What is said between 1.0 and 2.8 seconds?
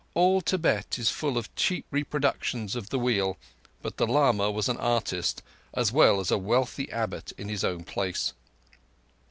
full of cheap reproductions